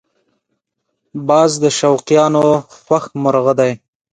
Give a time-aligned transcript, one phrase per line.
[1.27, 2.45] باز د شوقیانو
[2.83, 3.71] خوښ مرغه دی